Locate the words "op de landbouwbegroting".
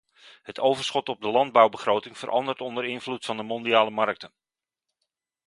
1.09-2.17